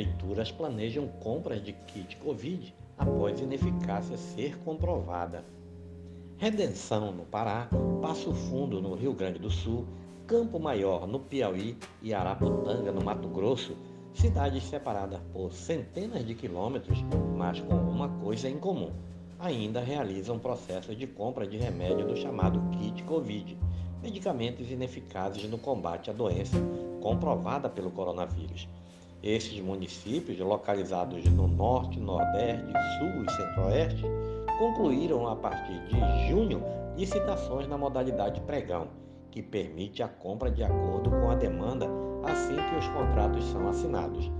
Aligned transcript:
prefeituras 0.00 0.50
planejam 0.50 1.06
compras 1.20 1.62
de 1.62 1.72
kit 1.72 2.16
Covid 2.16 2.74
após 2.96 3.40
ineficácia 3.40 4.16
ser 4.16 4.58
comprovada. 4.58 5.44
Redenção, 6.38 7.12
no 7.12 7.24
Pará, 7.24 7.68
Passo 8.00 8.32
Fundo, 8.32 8.80
no 8.80 8.94
Rio 8.94 9.12
Grande 9.12 9.38
do 9.38 9.50
Sul, 9.50 9.86
Campo 10.26 10.58
Maior, 10.58 11.06
no 11.06 11.20
Piauí 11.20 11.76
e 12.00 12.14
Araputanga, 12.14 12.90
no 12.92 13.04
Mato 13.04 13.28
Grosso, 13.28 13.76
cidades 14.14 14.64
separadas 14.64 15.20
por 15.32 15.52
centenas 15.52 16.26
de 16.26 16.34
quilômetros, 16.34 17.04
mas 17.36 17.60
com 17.60 17.74
uma 17.74 18.08
coisa 18.08 18.48
em 18.48 18.58
comum: 18.58 18.92
ainda 19.38 19.80
realizam 19.80 20.38
processo 20.38 20.94
de 20.94 21.06
compra 21.06 21.46
de 21.46 21.58
remédio 21.58 22.06
do 22.06 22.16
chamado 22.16 22.60
kit 22.78 23.02
Covid, 23.04 23.58
medicamentos 24.02 24.70
ineficazes 24.70 25.44
no 25.44 25.58
combate 25.58 26.08
à 26.08 26.12
doença 26.12 26.56
comprovada 27.02 27.68
pelo 27.68 27.90
coronavírus. 27.90 28.66
Esses 29.22 29.60
municípios, 29.60 30.38
localizados 30.38 31.24
no 31.26 31.46
norte, 31.46 32.00
nordeste, 32.00 32.72
sul 32.98 33.24
e 33.24 33.30
centro-oeste, 33.32 34.04
concluíram 34.58 35.28
a 35.28 35.36
partir 35.36 35.78
de 35.88 36.28
junho 36.28 36.62
licitações 36.96 37.68
na 37.68 37.76
modalidade 37.76 38.40
pregão, 38.42 38.88
que 39.30 39.42
permite 39.42 40.02
a 40.02 40.08
compra 40.08 40.50
de 40.50 40.62
acordo 40.62 41.10
com 41.10 41.30
a 41.30 41.34
demanda 41.34 41.86
assim 42.24 42.56
que 42.56 42.76
os 42.76 42.88
contratos 42.88 43.44
são 43.50 43.68
assinados. 43.68 44.30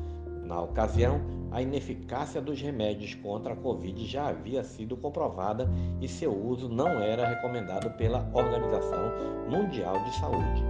Na 0.44 0.62
ocasião, 0.62 1.20
a 1.52 1.62
ineficácia 1.62 2.40
dos 2.40 2.60
remédios 2.60 3.14
contra 3.14 3.52
a 3.52 3.56
Covid 3.56 4.04
já 4.06 4.28
havia 4.28 4.64
sido 4.64 4.96
comprovada 4.96 5.68
e 6.00 6.08
seu 6.08 6.34
uso 6.34 6.68
não 6.68 7.00
era 7.00 7.28
recomendado 7.28 7.90
pela 7.96 8.28
Organização 8.32 9.12
Mundial 9.48 10.02
de 10.04 10.16
Saúde. 10.16 10.69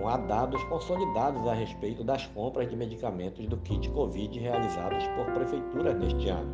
Não 0.00 0.08
há 0.08 0.16
dados 0.16 0.64
consolidados 0.64 1.46
a 1.46 1.52
respeito 1.52 2.02
das 2.02 2.26
compras 2.28 2.70
de 2.70 2.74
medicamentos 2.74 3.46
do 3.46 3.58
kit 3.58 3.86
Covid 3.90 4.38
realizados 4.38 5.06
por 5.08 5.26
prefeituras 5.34 5.94
neste 5.98 6.30
ano. 6.30 6.50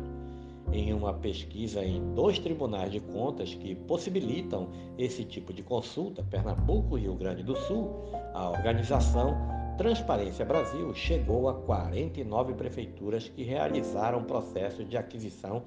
Em 0.69 0.91
uma 0.91 1.13
pesquisa 1.13 1.81
em 1.81 2.13
dois 2.13 2.39
tribunais 2.39 2.91
de 2.91 2.99
contas 2.99 3.53
que 3.53 3.73
possibilitam 3.73 4.67
esse 4.97 5.23
tipo 5.23 5.53
de 5.53 5.63
consulta, 5.63 6.21
Pernambuco 6.29 6.97
e 6.97 7.03
Rio 7.03 7.15
Grande 7.15 7.41
do 7.41 7.55
Sul, 7.55 7.89
a 8.33 8.49
organização 8.49 9.33
Transparência 9.77 10.43
Brasil 10.43 10.93
chegou 10.93 11.47
a 11.47 11.53
49 11.53 12.53
prefeituras 12.53 13.29
que 13.29 13.43
realizaram 13.43 14.25
processo 14.25 14.83
de 14.83 14.97
aquisição 14.97 15.63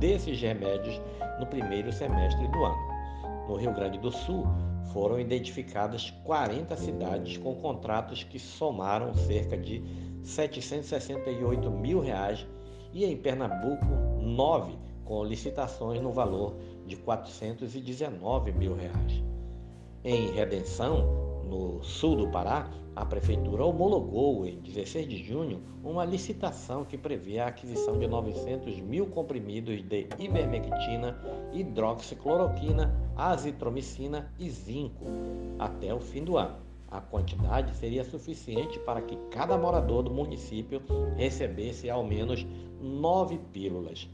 desses 0.00 0.40
remédios 0.40 1.00
no 1.38 1.46
primeiro 1.46 1.92
semestre 1.92 2.48
do 2.48 2.64
ano. 2.64 3.46
No 3.48 3.54
Rio 3.54 3.72
Grande 3.72 3.98
do 3.98 4.10
Sul, 4.10 4.44
foram 4.92 5.18
identificadas 5.18 6.10
40 6.24 6.76
cidades 6.76 7.36
com 7.36 7.54
contratos 7.54 8.24
que 8.24 8.38
somaram 8.38 9.14
cerca 9.14 9.56
de 9.56 9.82
768 10.22 11.70
mil 11.70 12.00
reais 12.00 12.46
e 12.92 13.04
em 13.04 13.16
Pernambuco, 13.16 13.86
9 14.20 14.76
com 15.04 15.24
licitações 15.24 16.00
no 16.00 16.12
valor 16.12 16.56
de 16.86 16.96
419 16.96 18.52
mil 18.52 18.74
reais. 18.74 19.22
Em 20.04 20.32
Redenção, 20.32 21.42
no 21.44 21.82
sul 21.82 22.16
do 22.16 22.28
Pará, 22.28 22.70
a 22.94 23.06
Prefeitura 23.06 23.64
homologou 23.64 24.46
em 24.46 24.60
16 24.60 25.08
de 25.08 25.16
junho 25.24 25.62
uma 25.82 26.04
licitação 26.04 26.84
que 26.84 26.98
prevê 26.98 27.38
a 27.38 27.46
aquisição 27.46 27.98
de 27.98 28.06
900 28.06 28.80
mil 28.80 29.06
comprimidos 29.06 29.82
de 29.82 30.06
ivermectina, 30.18 31.18
hidroxicloroquina, 31.52 32.94
azitromicina 33.16 34.32
e 34.38 34.48
zinco 34.50 35.04
até 35.58 35.92
o 35.94 36.00
fim 36.00 36.24
do 36.24 36.36
ano. 36.36 36.56
A 36.90 37.00
quantidade 37.00 37.74
seria 37.76 38.04
suficiente 38.04 38.78
para 38.80 39.00
que 39.00 39.16
cada 39.30 39.56
morador 39.56 40.02
do 40.02 40.10
município 40.10 40.82
recebesse 41.16 41.88
ao 41.88 42.04
menos 42.04 42.46
nove 42.80 43.38
pílulas. 43.52 44.08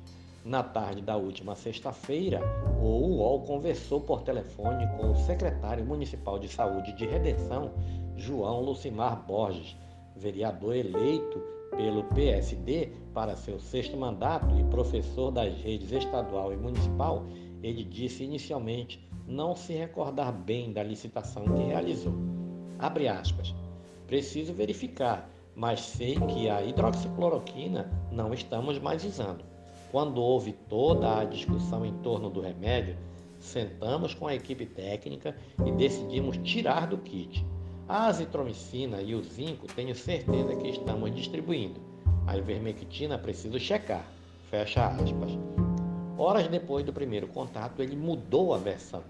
Na 0.44 0.62
tarde 0.62 1.02
da 1.02 1.16
última 1.16 1.54
sexta-feira, 1.56 2.40
o 2.80 2.86
UOL 2.86 3.42
conversou 3.42 4.00
por 4.00 4.22
telefone 4.22 4.86
com 4.96 5.10
o 5.10 5.16
secretário 5.16 5.84
municipal 5.84 6.38
de 6.38 6.48
saúde 6.48 6.92
de 6.92 7.04
Redenção, 7.04 7.72
João 8.16 8.62
Lucimar 8.62 9.26
Borges, 9.26 9.76
vereador 10.16 10.74
eleito 10.76 11.42
pelo 11.76 12.04
PSD 12.04 12.92
para 13.12 13.36
seu 13.36 13.58
sexto 13.58 13.96
mandato 13.96 14.58
e 14.58 14.64
professor 14.64 15.30
das 15.30 15.54
redes 15.60 15.92
estadual 15.92 16.52
e 16.52 16.56
municipal. 16.56 17.24
Ele 17.62 17.84
disse 17.84 18.24
inicialmente 18.24 19.06
não 19.26 19.54
se 19.54 19.72
recordar 19.72 20.32
bem 20.32 20.72
da 20.72 20.82
licitação 20.82 21.44
que 21.44 21.62
realizou. 21.64 22.14
Abre 22.78 23.08
aspas. 23.08 23.54
Preciso 24.06 24.54
verificar, 24.54 25.28
mas 25.54 25.80
sei 25.80 26.14
que 26.14 26.48
a 26.48 26.62
hidroxicloroquina 26.62 27.90
não 28.10 28.32
estamos 28.32 28.78
mais 28.78 29.04
usando. 29.04 29.44
Quando 29.90 30.22
houve 30.22 30.52
toda 30.52 31.18
a 31.18 31.24
discussão 31.24 31.84
em 31.84 31.92
torno 31.98 32.30
do 32.30 32.40
remédio, 32.40 32.96
sentamos 33.38 34.14
com 34.14 34.26
a 34.26 34.34
equipe 34.34 34.66
técnica 34.66 35.36
e 35.64 35.70
decidimos 35.72 36.38
tirar 36.38 36.86
do 36.86 36.98
kit. 36.98 37.44
A 37.88 38.06
azitromicina 38.06 39.00
e 39.00 39.14
o 39.14 39.22
zinco 39.22 39.66
tenho 39.66 39.94
certeza 39.94 40.54
que 40.56 40.68
estamos 40.68 41.14
distribuindo. 41.14 41.80
A 42.26 42.36
ivermectina 42.36 43.16
preciso 43.16 43.58
checar. 43.58 44.06
Fecha 44.50 44.86
aspas. 44.86 45.57
Horas 46.18 46.48
depois 46.48 46.84
do 46.84 46.92
primeiro 46.92 47.28
contato, 47.28 47.80
ele 47.80 47.96
mudou 47.96 48.52
a 48.52 48.58
versão. 48.58 49.02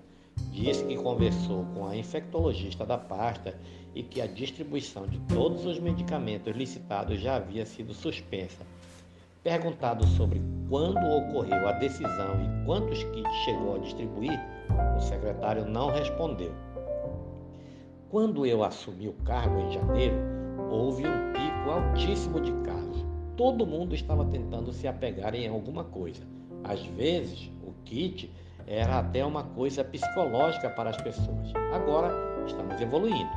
Disse 0.53 0.85
que 0.85 0.97
conversou 0.97 1.65
com 1.75 1.89
a 1.89 1.97
infectologista 1.97 2.85
da 2.85 2.99
pasta 2.99 3.59
e 3.95 4.03
que 4.03 4.21
a 4.21 4.27
distribuição 4.27 5.07
de 5.07 5.19
todos 5.21 5.65
os 5.65 5.81
medicamentos 5.81 6.55
licitados 6.55 7.19
já 7.21 7.37
havia 7.37 7.67
sido 7.67 7.95
suspensa 7.95 8.65
Perguntado 9.43 10.07
sobre 10.09 10.43
quando 10.69 10.99
ocorreu 10.99 11.69
a 11.69 11.73
decisão 11.73 12.35
e 12.43 12.67
quantos 12.67 13.03
kits 13.05 13.35
chegou 13.45 13.77
a 13.77 13.79
distribuir, 13.79 14.39
o 14.97 15.01
secretário 15.01 15.65
não 15.65 15.91
respondeu. 15.91 16.53
Quando 18.11 18.45
eu 18.45 18.65
assumi 18.65 19.09
o 19.09 19.15
cargo 19.25 19.61
em 19.61 19.73
janeiro, 19.73 20.17
houve 20.71 21.07
um 21.07 21.33
pico 21.33 21.71
altíssimo 21.71 22.41
de 22.41 22.53
casos. 22.63 23.07
Todo 23.37 23.67
mundo 23.67 23.95
estava 23.95 24.25
tentando 24.25 24.73
se 24.73 24.89
apegar 24.89 25.35
em 25.35 25.49
alguma 25.49 25.85
coisa. 25.85 26.23
Às 26.65 26.85
vezes, 26.85 27.51
o 27.67 27.73
kit 27.85 28.33
era 28.67 28.99
até 28.99 29.25
uma 29.25 29.43
coisa 29.43 29.83
psicológica 29.83 30.69
para 30.71 30.91
as 30.91 31.01
pessoas. 31.01 31.53
Agora 31.73 32.13
estamos 32.47 32.81
evoluindo, 32.81 33.31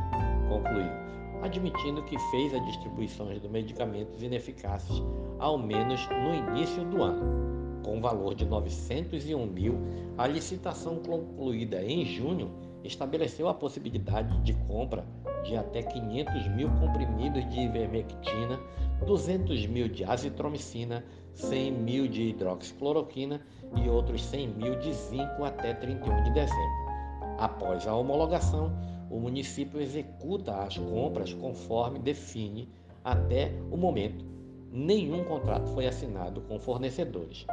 concluiu 0.50 1.02
admitindo 1.42 2.04
que 2.04 2.18
fez 2.30 2.54
a 2.54 2.60
distribuição 2.60 3.34
de 3.34 3.48
medicamentos 3.48 4.22
ineficazes, 4.22 5.02
ao 5.40 5.58
menos 5.58 6.08
no 6.10 6.36
início 6.36 6.84
do 6.86 7.02
ano. 7.02 7.82
Com 7.84 8.00
valor 8.00 8.36
de 8.36 8.46
901 8.46 9.46
mil, 9.48 9.78
a 10.18 10.28
licitação 10.28 10.98
concluída 10.98 11.84
em 11.84 12.06
junho 12.06 12.52
estabeleceu 12.84 13.48
a 13.48 13.54
possibilidade 13.54 14.40
de 14.42 14.54
compra 14.68 15.04
de 15.44 15.58
até 15.58 15.82
500 15.82 16.48
mil 16.50 16.70
comprimidos 16.80 17.48
de 17.50 17.62
ivermectina, 17.62 18.60
200 19.06 19.66
mil 19.66 19.88
de 19.88 20.04
azitromicina, 20.04 21.04
100 21.34 21.72
mil 21.72 22.08
de 22.08 22.30
hidroxicloroquina 22.30 23.42
e 23.76 23.90
outros 23.90 24.24
100 24.26 24.48
mil 24.50 24.78
de 24.80 24.94
zinco 24.94 25.44
até 25.44 25.74
31 25.74 26.24
de 26.24 26.34
dezembro. 26.34 26.92
Após 27.38 27.88
a 27.88 27.96
homologação, 27.96 28.72
o 29.10 29.20
município 29.20 29.82
executa 29.82 30.56
as 30.56 30.78
compras 30.78 31.34
conforme 31.34 32.00
define 32.00 32.70
até 33.04 33.52
o 33.72 33.78
momento. 33.78 34.26
Nenhum 34.72 35.26
contrato 35.26 35.68
foi 35.74 35.86
assinado 35.86 36.40
com 36.42 36.58
fornecedores. 36.60 37.46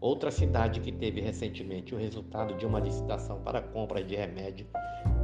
Outra 0.00 0.30
cidade 0.30 0.80
que 0.80 0.92
teve 0.92 1.20
recentemente 1.20 1.94
o 1.94 1.98
resultado 1.98 2.54
de 2.54 2.64
uma 2.64 2.80
licitação 2.80 3.42
para 3.42 3.60
compra 3.60 4.02
de 4.02 4.16
remédio 4.16 4.66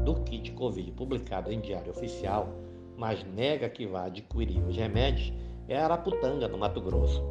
do 0.05 0.16
kit 0.25 0.52
Covid 0.52 0.93
publicado 0.93 1.50
em 1.50 1.61
Diário 1.61 1.93
Oficial, 1.93 2.49
mas 2.96 3.25
nega 3.25 3.69
que 3.69 3.87
vá 3.87 4.06
adquirir 4.06 4.64
os 4.64 4.76
remédios, 4.76 5.32
é 5.69 5.78
Araputanga, 5.78 6.49
no 6.49 6.58
Mato 6.58 6.81
Grosso. 6.81 7.22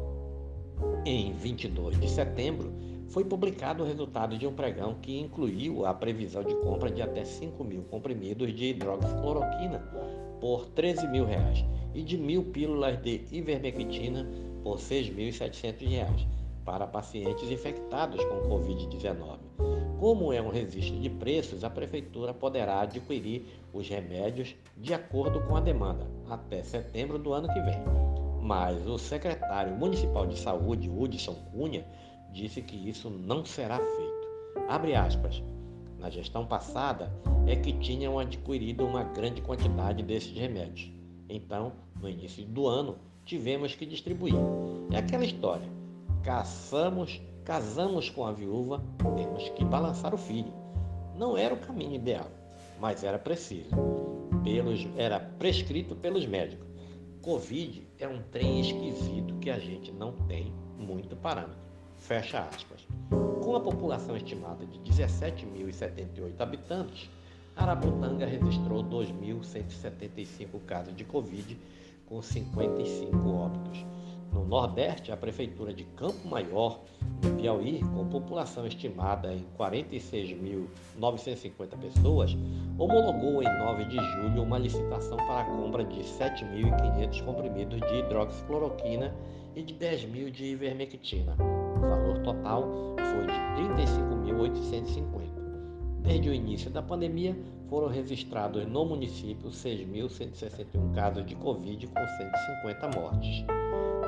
Em 1.04 1.34
22 1.34 2.00
de 2.00 2.08
setembro, 2.08 2.72
foi 3.14 3.24
publicado 3.24 3.84
o 3.84 3.86
resultado 3.86 4.36
de 4.36 4.44
um 4.44 4.52
pregão 4.52 4.96
que 5.00 5.20
incluiu 5.20 5.86
a 5.86 5.94
previsão 5.94 6.42
de 6.42 6.52
compra 6.56 6.90
de 6.90 7.00
até 7.00 7.24
5 7.24 7.62
mil 7.62 7.84
comprimidos 7.84 8.52
de 8.52 8.70
hidroxicloroquina 8.70 9.78
por 10.40 10.66
13 10.70 11.06
mil 11.06 11.24
reais 11.24 11.64
e 11.94 12.02
de 12.02 12.18
mil 12.18 12.46
pílulas 12.46 13.00
de 13.00 13.24
ivermectina 13.30 14.28
por 14.64 14.78
6.700 14.78 15.88
reais 15.88 16.26
para 16.64 16.88
pacientes 16.88 17.48
infectados 17.48 18.24
com 18.24 18.48
Covid-19. 18.48 19.38
Como 20.00 20.32
é 20.32 20.42
um 20.42 20.48
registro 20.48 20.98
de 20.98 21.08
preços, 21.08 21.62
a 21.62 21.70
Prefeitura 21.70 22.34
poderá 22.34 22.80
adquirir 22.80 23.46
os 23.72 23.88
remédios 23.88 24.56
de 24.76 24.92
acordo 24.92 25.40
com 25.42 25.56
a 25.56 25.60
demanda 25.60 26.04
até 26.28 26.64
setembro 26.64 27.16
do 27.16 27.32
ano 27.32 27.46
que 27.46 27.60
vem. 27.60 27.78
Mas 28.42 28.84
o 28.88 28.98
secretário 28.98 29.76
municipal 29.76 30.26
de 30.26 30.36
saúde, 30.36 30.90
Hudson 30.90 31.34
Cunha, 31.52 31.86
disse 32.34 32.60
que 32.60 32.76
isso 32.76 33.08
não 33.08 33.44
será 33.44 33.78
feito. 33.78 34.64
Abre 34.68 34.94
aspas. 34.94 35.42
Na 35.98 36.10
gestão 36.10 36.44
passada 36.44 37.10
é 37.46 37.56
que 37.56 37.72
tinham 37.72 38.18
adquirido 38.18 38.84
uma 38.84 39.04
grande 39.04 39.40
quantidade 39.40 40.02
desses 40.02 40.36
remédios. 40.36 40.92
Então, 41.28 41.72
no 41.98 42.08
início 42.08 42.44
do 42.44 42.66
ano, 42.66 42.98
tivemos 43.24 43.74
que 43.74 43.86
distribuir. 43.86 44.34
É 44.90 44.98
aquela 44.98 45.24
história. 45.24 45.66
Caçamos, 46.22 47.22
casamos 47.44 48.10
com 48.10 48.26
a 48.26 48.32
viúva, 48.32 48.82
temos 49.16 49.48
que 49.50 49.64
balançar 49.64 50.12
o 50.12 50.18
filho. 50.18 50.52
Não 51.16 51.38
era 51.38 51.54
o 51.54 51.60
caminho 51.60 51.94
ideal, 51.94 52.28
mas 52.80 53.04
era 53.04 53.18
preciso. 53.18 53.70
Pelos, 54.42 54.86
era 54.96 55.20
prescrito 55.20 55.94
pelos 55.94 56.26
médicos. 56.26 56.66
Covid 57.22 57.86
é 57.98 58.06
um 58.08 58.20
trem 58.24 58.60
esquisito 58.60 59.38
que 59.38 59.48
a 59.48 59.58
gente 59.58 59.90
não 59.92 60.12
tem 60.26 60.52
muito 60.76 61.16
parâmetro. 61.16 61.63
Fecha 62.04 62.40
aspas. 62.40 62.86
Com 63.42 63.56
a 63.56 63.60
população 63.60 64.14
estimada 64.14 64.66
de 64.66 64.78
17.078 64.80 66.38
habitantes, 66.38 67.08
Araputanga 67.56 68.26
registrou 68.26 68.84
2.175 68.84 70.62
casos 70.66 70.94
de 70.94 71.02
Covid, 71.02 71.58
com 72.04 72.20
55 72.20 73.16
óbitos. 73.30 73.86
No 74.30 74.44
Nordeste, 74.44 75.12
a 75.12 75.16
Prefeitura 75.16 75.72
de 75.72 75.84
Campo 75.96 76.28
Maior, 76.28 76.82
no 77.22 77.36
Piauí, 77.36 77.80
com 77.80 78.06
população 78.06 78.66
estimada 78.66 79.32
em 79.32 79.46
46.950 79.58 81.78
pessoas, 81.80 82.36
homologou 82.76 83.42
em 83.42 83.58
9 83.60 83.84
de 83.86 83.96
julho 83.96 84.42
uma 84.42 84.58
licitação 84.58 85.16
para 85.16 85.40
a 85.40 85.44
compra 85.46 85.82
de 85.82 86.00
7.500 86.00 87.24
comprimidos 87.24 87.80
de 87.80 87.94
hidroxicloroquina 88.00 89.16
e 89.56 89.62
de 89.62 89.72
10.000 89.72 90.30
de 90.30 90.44
ivermectina. 90.44 91.63
O 91.84 91.88
valor 91.88 92.18
total 92.18 92.68
foi 92.96 93.26
de 93.26 93.34
35.850. 93.84 95.44
Desde 96.00 96.30
o 96.30 96.34
início 96.34 96.70
da 96.70 96.82
pandemia, 96.82 97.36
foram 97.68 97.88
registrados 97.88 98.66
no 98.66 98.84
município 98.84 99.50
6.161 99.50 100.94
casos 100.94 101.26
de 101.26 101.34
Covid, 101.34 101.86
com 101.86 102.06
150 102.06 103.00
mortes. 103.00 103.44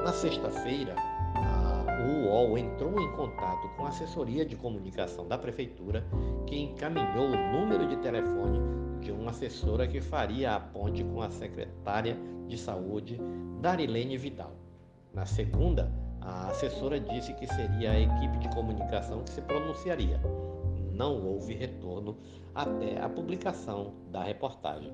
Na 0.02 0.12
sexta-feira, 0.12 0.94
o 2.06 2.28
UOL 2.28 2.56
entrou 2.56 3.00
em 3.00 3.12
contato 3.12 3.68
com 3.76 3.84
a 3.84 3.88
assessoria 3.88 4.44
de 4.44 4.56
comunicação 4.56 5.26
da 5.26 5.36
prefeitura, 5.36 6.06
que 6.46 6.56
encaminhou 6.56 7.26
o 7.26 7.52
número 7.52 7.86
de 7.88 7.96
telefone 7.96 8.58
de 9.00 9.10
uma 9.12 9.30
assessora 9.30 9.86
que 9.86 10.00
faria 10.00 10.54
a 10.54 10.60
ponte 10.60 11.04
com 11.04 11.20
a 11.20 11.30
secretária 11.30 12.16
de 12.46 12.56
saúde, 12.56 13.20
Darilene 13.60 14.16
Vidal. 14.16 14.52
Na 15.12 15.26
segunda, 15.26 15.90
a 16.26 16.48
assessora 16.48 16.98
disse 16.98 17.32
que 17.34 17.46
seria 17.46 17.92
a 17.92 18.00
equipe 18.00 18.38
de 18.38 18.48
comunicação 18.48 19.22
que 19.22 19.30
se 19.30 19.40
pronunciaria. 19.42 20.20
Não 20.92 21.24
houve 21.24 21.54
retorno 21.54 22.16
até 22.54 23.00
a 23.00 23.08
publicação 23.08 23.94
da 24.10 24.24
reportagem. 24.24 24.92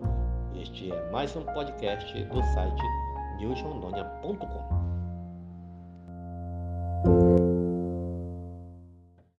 Este 0.61 0.93
é 0.93 1.11
mais 1.11 1.35
um 1.35 1.45
podcast 1.45 2.25
do 2.25 2.43
site 2.43 2.83
newsrondônia.com. 3.39 4.82